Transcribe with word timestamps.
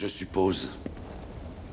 Je 0.00 0.06
suppose 0.06 0.68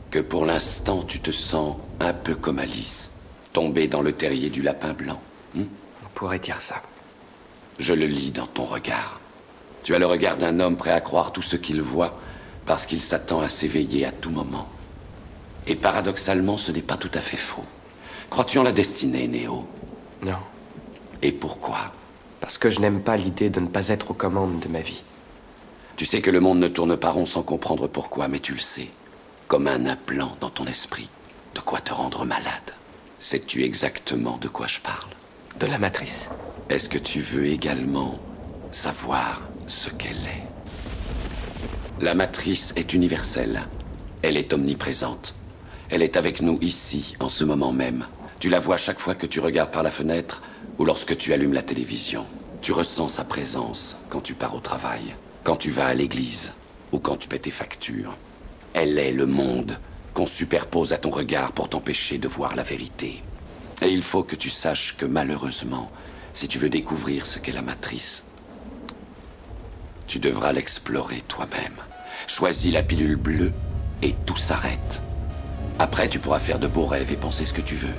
que 0.10 0.18
pour 0.18 0.48
l'instant 0.48 1.04
tu 1.04 1.20
te 1.20 1.30
sens 1.30 1.78
un 2.00 2.12
peu 2.12 2.34
comme 2.34 2.58
Alice, 2.58 3.12
tombée 3.54 3.88
dans 3.88 4.02
le 4.02 4.14
terrier 4.14 4.50
du 4.50 4.64
lapin 4.64 4.94
blanc. 4.94 5.22
On 5.56 6.10
pourrait 6.16 6.40
dire 6.40 6.60
ça. 6.60 6.82
Je 7.78 7.94
le 7.94 8.08
lis 8.08 8.32
dans 8.32 8.48
ton 8.48 8.64
regard. 8.64 9.20
Tu 9.84 9.94
as 9.94 10.00
le 10.00 10.08
regard 10.08 10.38
d'un 10.38 10.60
homme 10.60 10.76
prêt 10.76 10.90
à 10.90 11.02
croire 11.02 11.34
tout 11.34 11.44
ce 11.44 11.56
qu'il 11.56 11.84
voit 11.84 12.18
parce 12.66 12.88
qu'il 12.88 13.00
s'attend 13.00 13.42
à 13.42 13.48
s'éveiller 13.48 14.08
à 14.08 14.12
tout 14.12 14.32
moment. 14.32 14.68
Et 15.68 15.76
paradoxalement, 15.76 16.58
ce 16.58 16.72
n'est 16.72 16.82
pas 16.82 16.98
tout 16.98 17.12
à 17.14 17.22
fait 17.22 17.38
faux. 17.38 17.66
Crois-tu 18.32 18.58
en 18.58 18.64
la 18.64 18.72
destinée, 18.72 19.28
Néo? 19.28 19.68
Non. 20.24 20.40
Et 21.22 21.32
pourquoi? 21.32 21.92
Parce 22.40 22.58
que 22.58 22.72
je 22.72 22.80
n'aime 22.80 23.02
pas 23.02 23.18
l'idée 23.18 23.52
de 23.52 23.60
ne 23.60 23.68
pas 23.68 23.90
être 23.90 24.10
aux 24.10 24.16
commandes 24.16 24.62
de 24.62 24.68
ma 24.68 24.80
vie. 24.80 25.04
Tu 25.96 26.06
sais 26.06 26.22
que 26.22 26.30
le 26.30 26.42
monde 26.42 26.60
ne 26.60 26.68
tourne 26.68 26.98
pas 26.98 27.12
rond 27.12 27.26
sans 27.26 27.42
comprendre 27.42 27.88
pourquoi, 27.88 28.28
mais 28.28 28.40
tu 28.40 28.52
le 28.52 28.60
sais. 28.60 28.90
Comme 29.48 29.68
un 29.68 29.86
implant 29.86 30.36
dans 30.42 30.50
ton 30.50 30.66
esprit. 30.66 31.08
De 31.54 31.62
quoi 31.62 31.80
te 31.80 31.94
rendre 31.94 32.26
malade. 32.26 32.76
Sais-tu 33.18 33.64
exactement 33.64 34.38
de 34.38 34.50
quoi 34.50 34.68
je 34.68 34.82
parle? 34.82 35.10
De 35.58 35.68
la 35.68 35.78
matrice. 35.78 36.30
Est-ce 36.70 36.90
que 36.90 36.98
tu 36.98 37.22
veux 37.22 37.46
également 37.46 38.20
savoir 38.72 39.42
ce 39.68 39.90
qu'elle 39.90 40.18
est? 40.18 42.04
La 42.04 42.14
matrice 42.14 42.74
est 42.76 42.94
universelle. 42.94 43.66
Elle 44.22 44.36
est 44.36 44.52
omniprésente. 44.52 45.34
Elle 45.90 46.02
est 46.02 46.18
avec 46.18 46.42
nous 46.42 46.60
ici, 46.62 47.16
en 47.22 47.30
ce 47.30 47.46
moment 47.46 47.72
même. 47.72 48.06
Tu 48.40 48.50
la 48.50 48.60
vois 48.60 48.76
chaque 48.76 49.00
fois 49.00 49.16
que 49.16 49.28
tu 49.28 49.40
regardes 49.40 49.72
par 49.72 49.84
la 49.84 49.92
fenêtre 49.92 50.42
ou 50.78 50.84
lorsque 50.84 51.16
tu 51.16 51.32
allumes 51.32 51.54
la 51.54 51.64
télévision. 51.64 52.26
Tu 52.62 52.74
ressens 52.74 53.08
sa 53.08 53.24
présence 53.24 53.96
quand 54.10 54.20
tu 54.20 54.34
pars 54.34 54.56
au 54.56 54.60
travail, 54.60 55.16
quand 55.46 55.58
tu 55.58 55.70
vas 55.70 55.86
à 55.86 55.94
l'église 55.94 56.54
ou 56.92 56.98
quand 56.98 57.18
tu 57.18 57.28
paies 57.28 57.40
tes 57.40 57.52
factures. 57.52 58.18
Elle 58.74 58.98
est 58.98 59.12
le 59.12 59.28
monde 59.28 59.78
qu'on 60.16 60.26
superpose 60.26 60.92
à 60.92 60.98
ton 60.98 61.12
regard 61.12 61.52
pour 61.52 61.70
t'empêcher 61.70 62.18
de 62.18 62.28
voir 62.28 62.56
la 62.56 62.64
vérité. 62.64 63.22
Et 63.84 63.90
il 63.90 64.02
faut 64.02 64.24
que 64.24 64.36
tu 64.36 64.50
saches 64.50 64.98
que 64.98 65.06
malheureusement, 65.06 65.92
si 66.34 66.48
tu 66.48 66.58
veux 66.58 66.70
découvrir 66.70 67.28
ce 67.28 67.38
qu'est 67.38 67.52
la 67.52 67.62
matrice, 67.62 68.26
tu 70.08 70.18
devras 70.18 70.52
l'explorer 70.52 71.22
toi-même. 71.28 71.78
Choisis 72.26 72.74
la 72.74 72.82
pilule 72.82 73.16
bleue 73.16 73.54
et 74.02 74.16
tout 74.26 74.38
s'arrête. 74.38 75.04
Après, 75.78 76.10
tu 76.10 76.18
pourras 76.18 76.40
faire 76.40 76.58
de 76.58 76.68
beaux 76.68 76.88
rêves 76.88 77.12
et 77.12 77.18
penser 77.18 77.46
ce 77.46 77.54
que 77.54 77.62
tu 77.62 77.76
veux. 77.76 77.94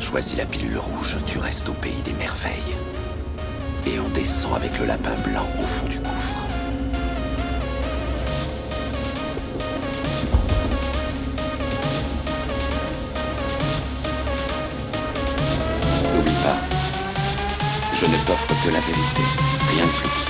Choisis 0.00 0.36
la 0.36 0.46
pilule 0.46 0.78
rouge, 0.78 1.18
tu 1.24 1.38
restes 1.38 1.68
au 1.68 1.74
pays 1.74 2.02
des 2.04 2.14
merveilles. 2.14 2.76
Et 3.86 3.98
on 3.98 4.08
descend 4.10 4.54
avec 4.54 4.78
le 4.78 4.86
lapin 4.86 5.14
blanc 5.24 5.46
au 5.58 5.66
fond 5.66 5.86
du 5.86 5.98
gouffre. 5.98 6.34
N'oublie 16.14 16.32
pas, 16.42 16.56
je 17.94 18.06
ne 18.06 18.16
t'offre 18.26 18.54
que 18.64 18.72
la 18.72 18.80
vérité, 18.80 19.22
rien 19.74 19.84
de 19.84 19.90
plus. 19.90 20.22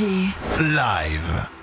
Live. 0.00 1.59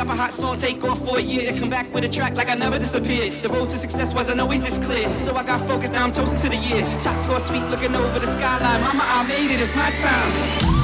Drop 0.00 0.16
a 0.16 0.16
hot 0.16 0.32
song, 0.32 0.56
take 0.56 0.82
off 0.82 0.98
for 1.04 1.18
a 1.18 1.20
year. 1.20 1.52
Come 1.58 1.68
back 1.68 1.92
with 1.92 2.04
a 2.04 2.08
track 2.08 2.34
like 2.34 2.48
I 2.48 2.54
never 2.54 2.78
disappeared. 2.78 3.42
The 3.42 3.50
road 3.50 3.68
to 3.68 3.76
success 3.76 4.14
wasn't 4.14 4.40
always 4.40 4.62
this 4.62 4.78
clear. 4.78 5.06
So 5.20 5.36
I 5.36 5.42
got 5.42 5.60
focused, 5.68 5.92
now 5.92 6.04
I'm 6.04 6.10
toasting 6.10 6.40
to 6.40 6.48
the 6.48 6.56
year. 6.56 6.80
Top 7.02 7.22
floor 7.26 7.38
suite, 7.38 7.64
looking 7.64 7.94
over 7.94 8.18
the 8.18 8.26
skyline. 8.26 8.80
Mama, 8.80 9.04
I 9.04 9.28
made 9.28 9.50
it, 9.50 9.60
it's 9.60 9.76
my 9.76 9.90
time. 9.90 10.79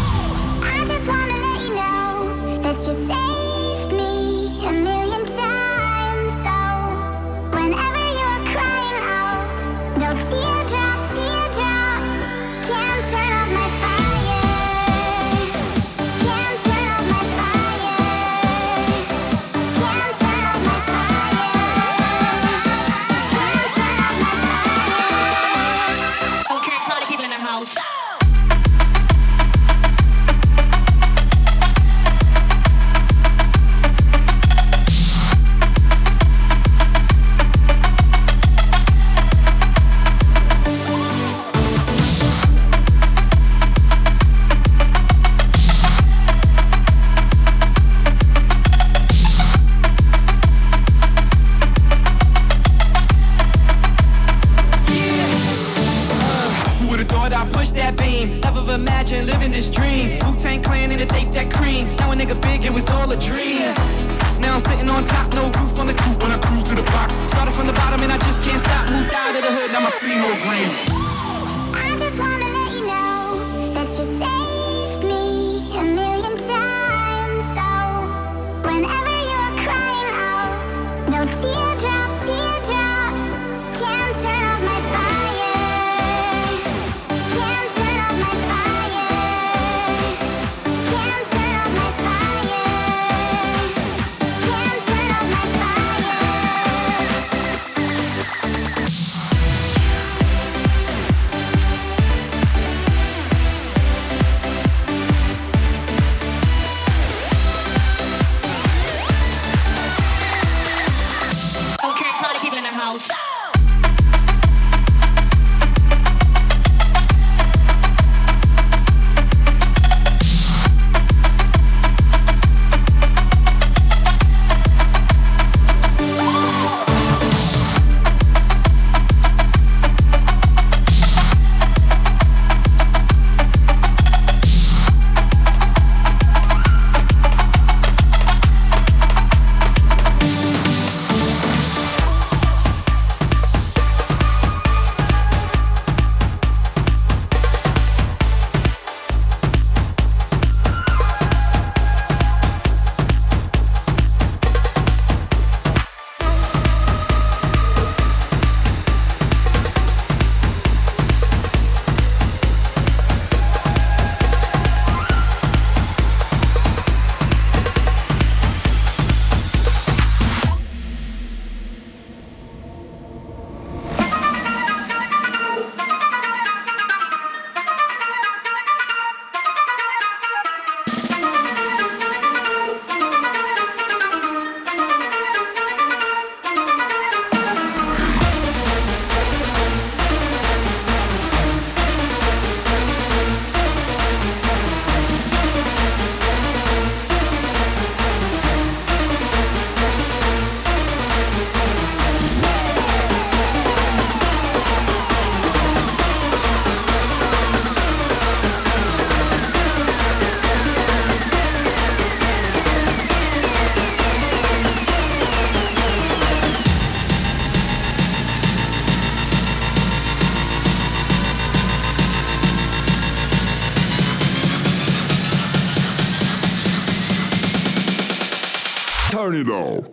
money 229.37 229.43
though. 229.43 229.86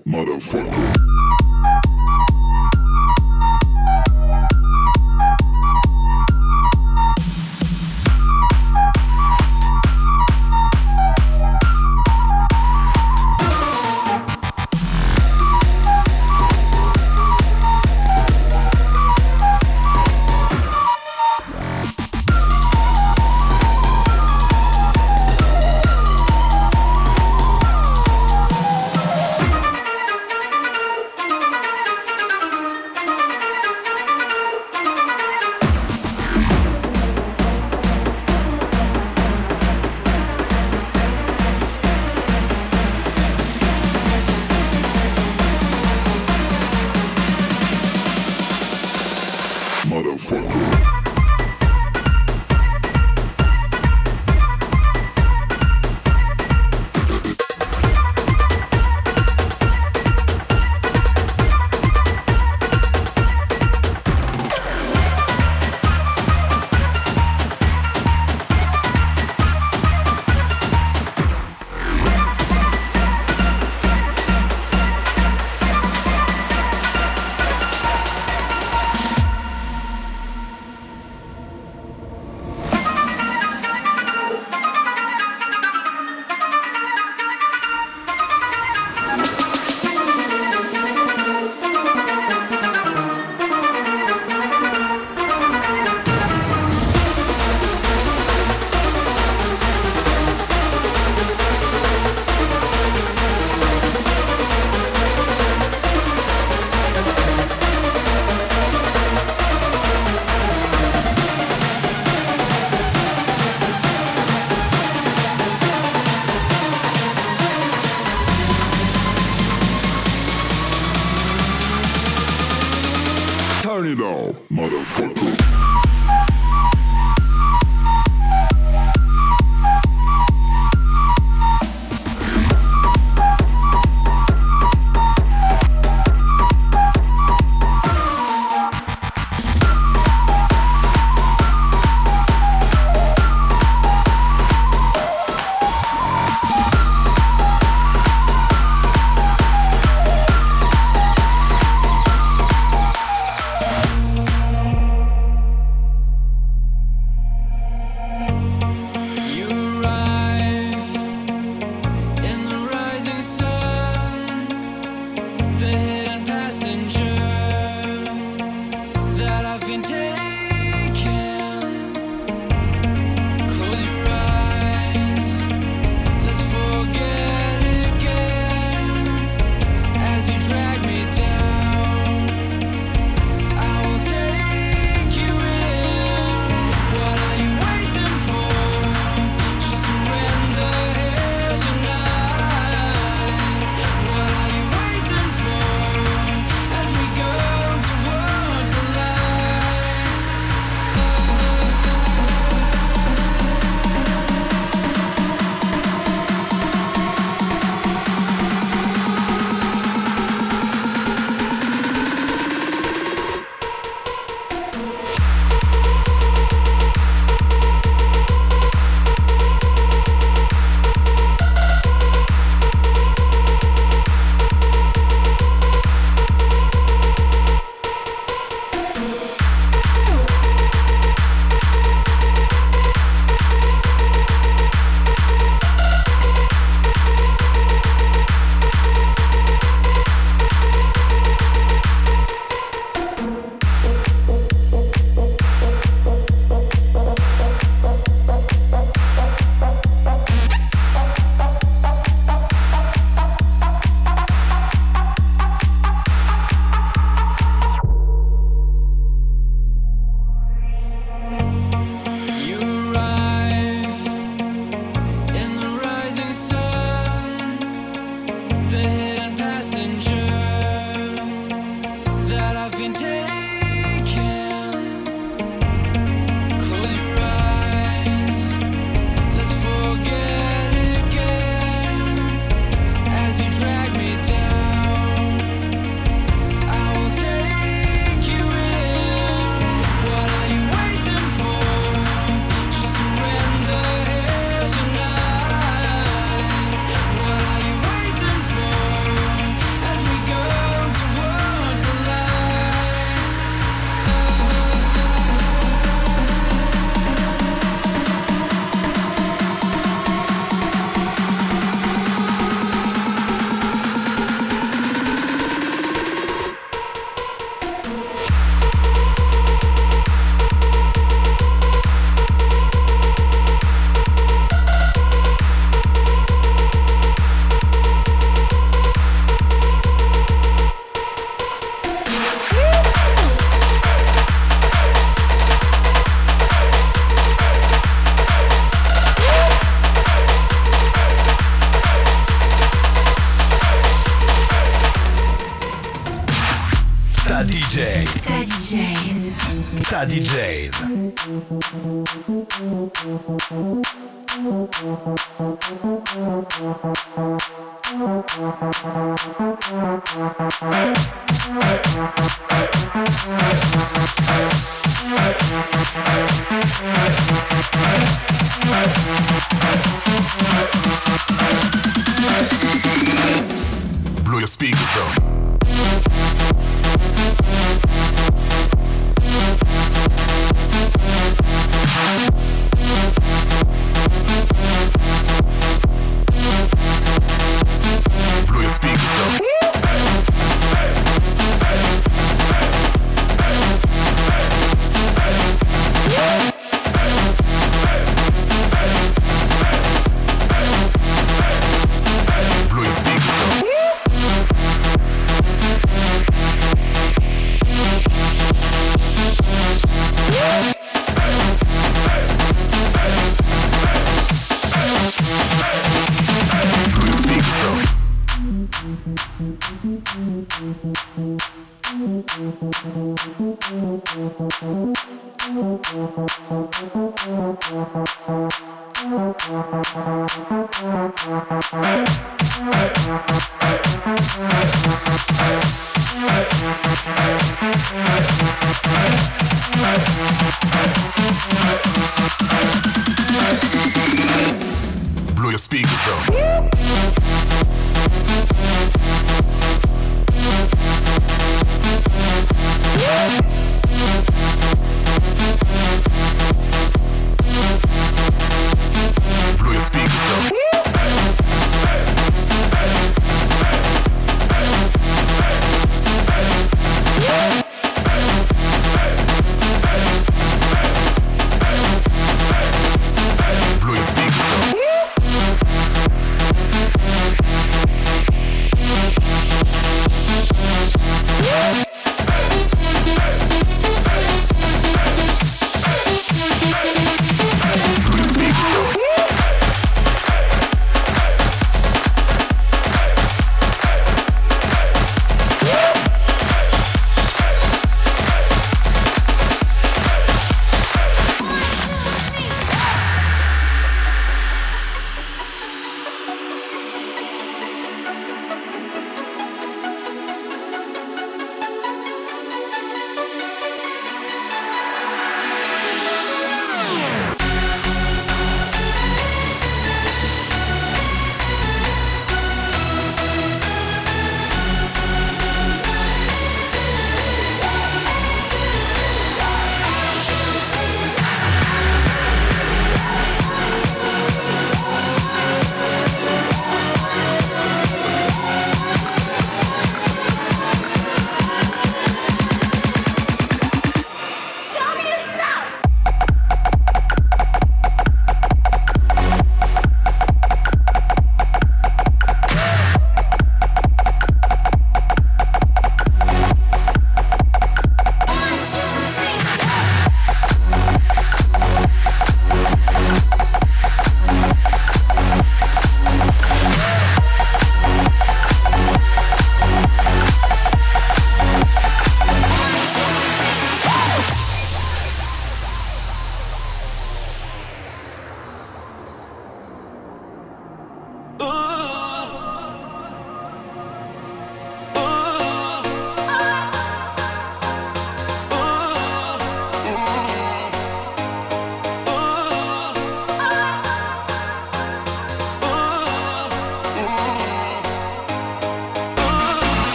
DJ. 350.14 350.53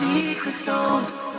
secret 0.00 0.54
stones. 0.54 1.29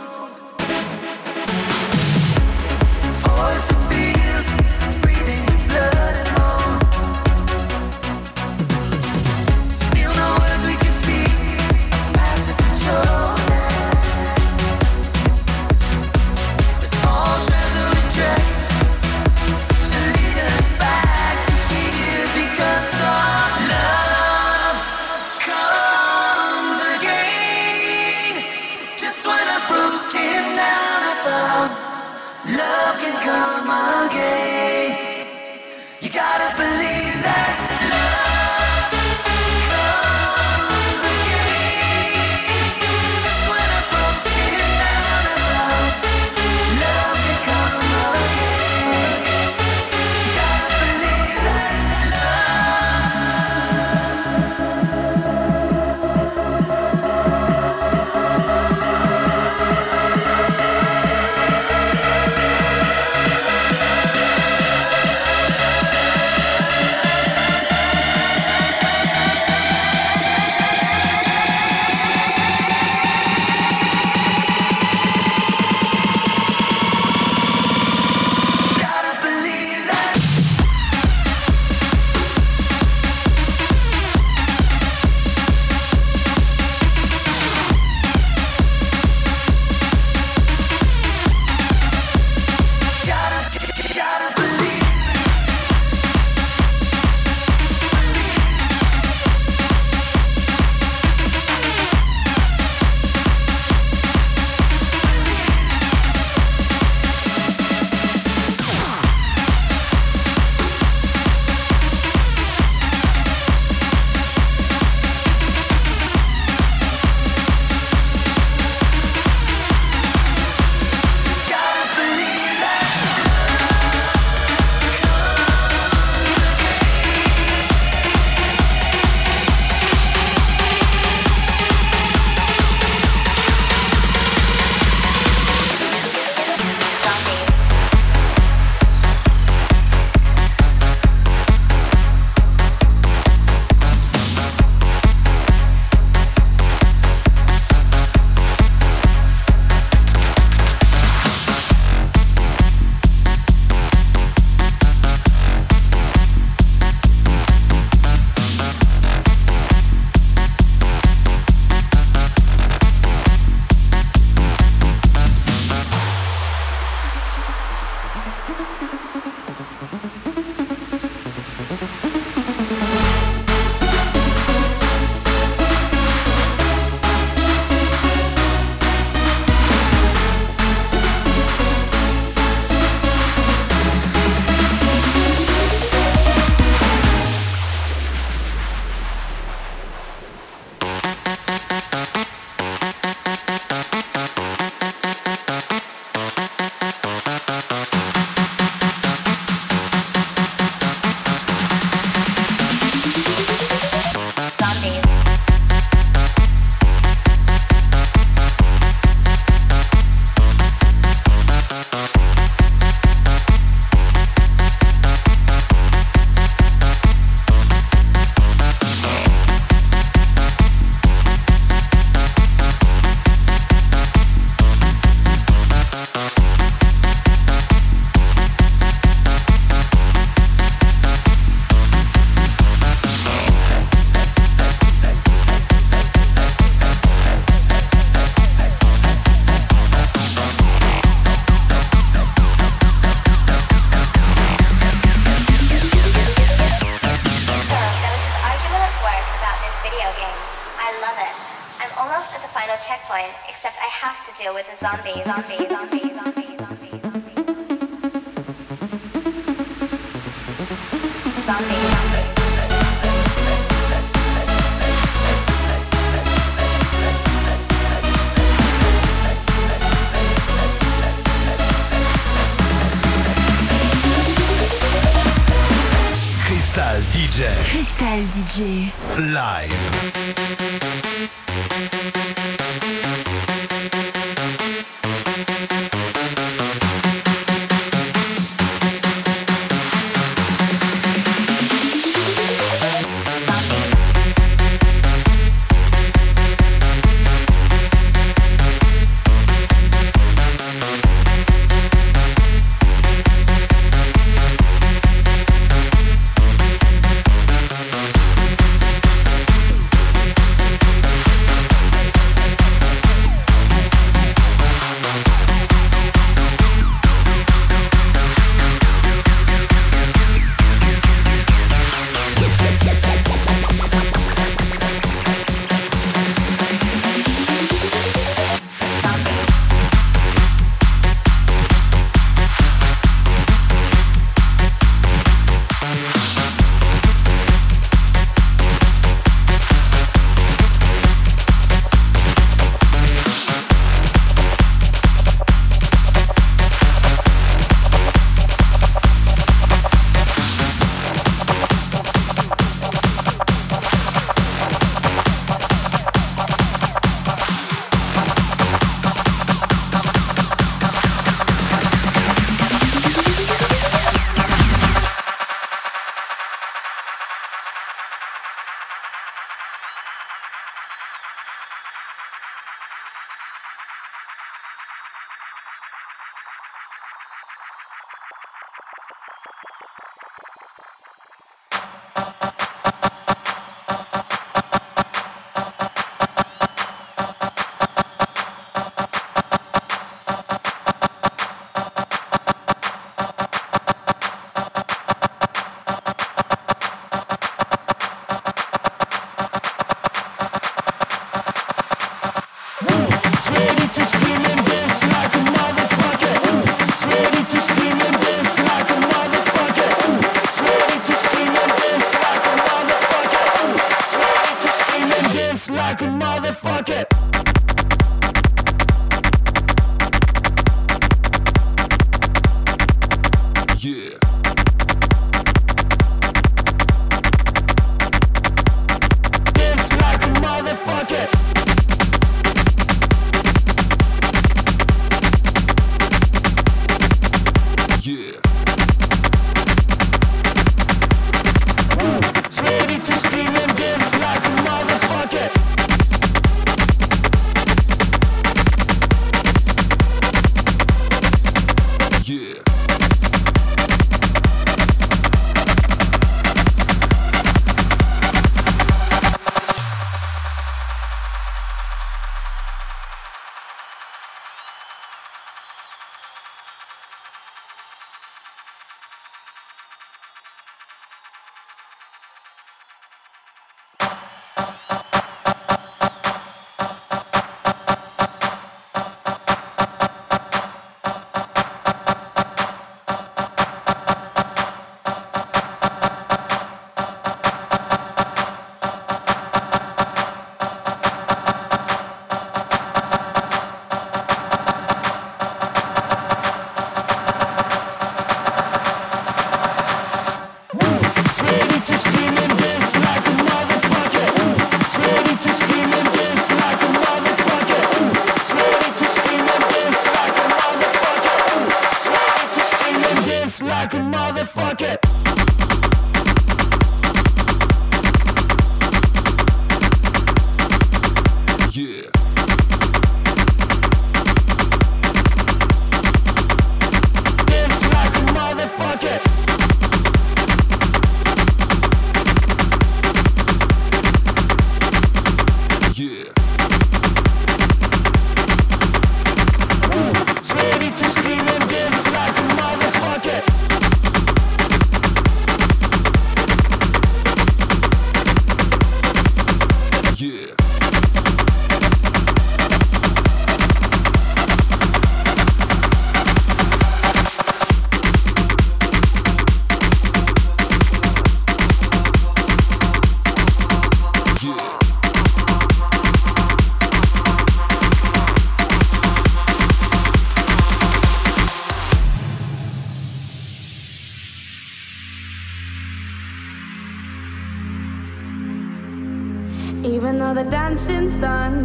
Even 579.84 580.18
though 580.20 580.32
the 580.32 580.44
dancing's 580.44 581.16
done, 581.16 581.64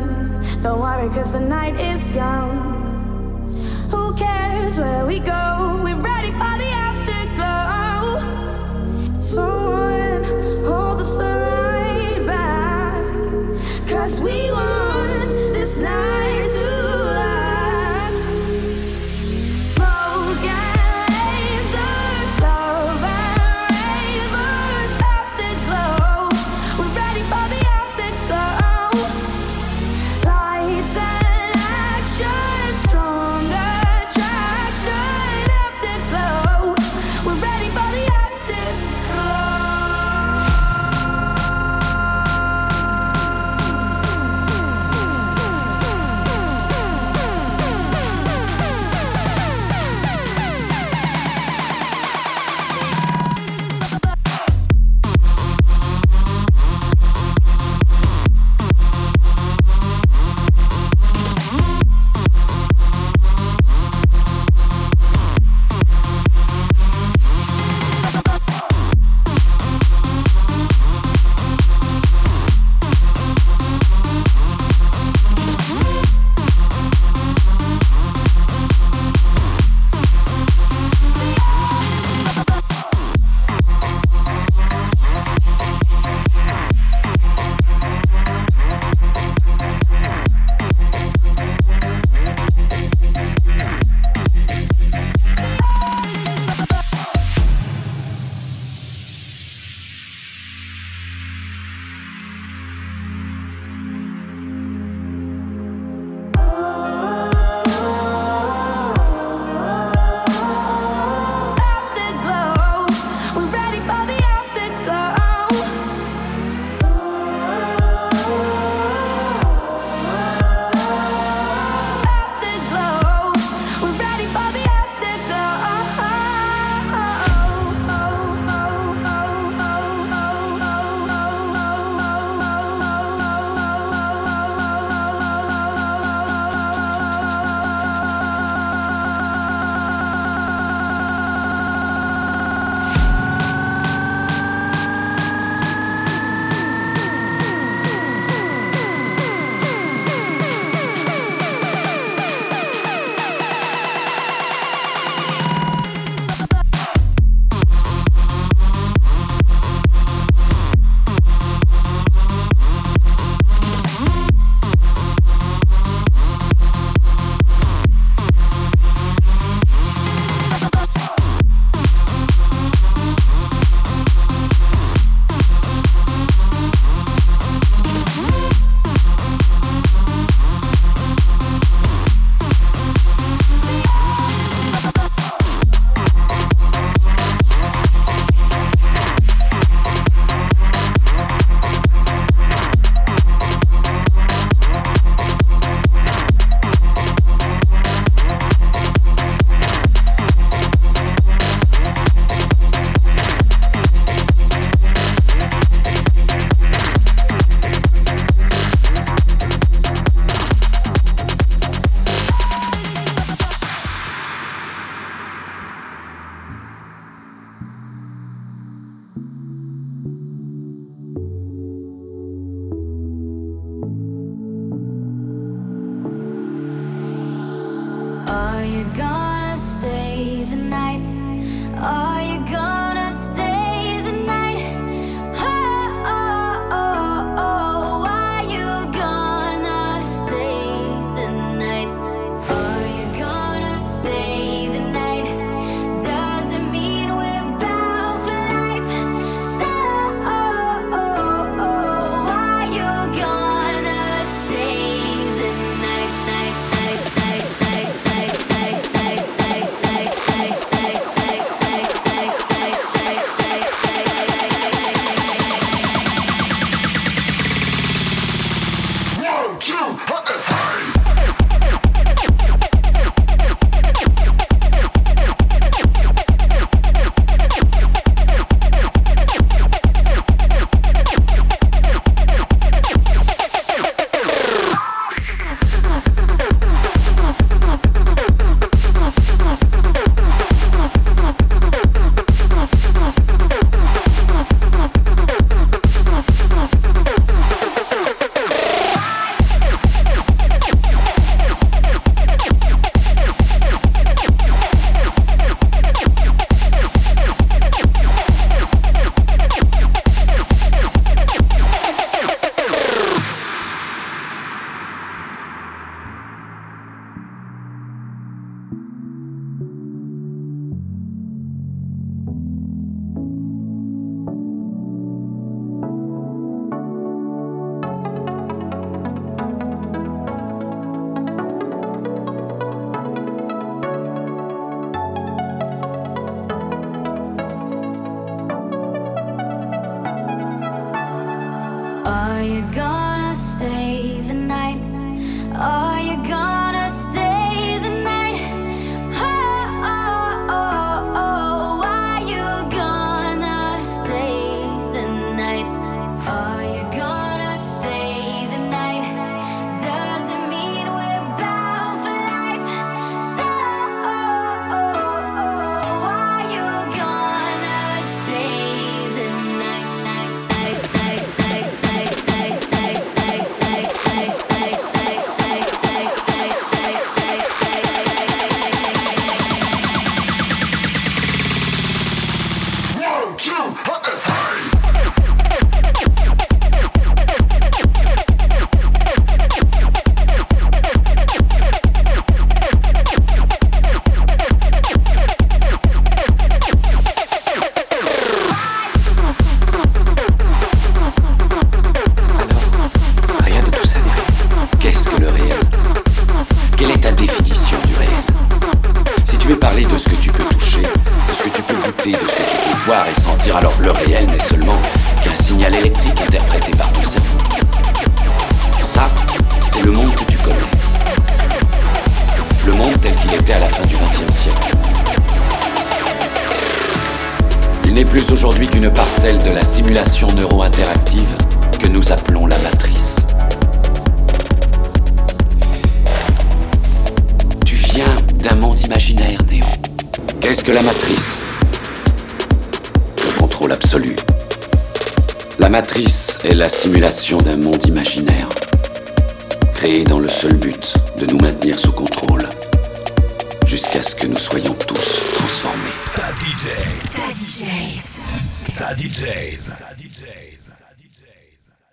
don't 0.63 0.79
worry, 0.79 1.07
cause 1.09 1.33
the 1.33 1.39
night 1.39 1.75
is 1.79 2.11
young. 2.11 2.49
Who 3.91 4.13
cares 4.15 4.79
where 4.79 5.05
we 5.05 5.19
go? 5.19 5.79
We're 5.83 6.01
ready 6.01 6.31
for 6.31 6.57
the 6.57 6.71
afterglow. 6.87 8.21
So 9.21 9.86